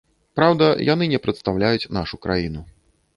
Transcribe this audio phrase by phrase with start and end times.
[0.37, 2.65] Праўда, яны не прадстаўляюць нашу краіну.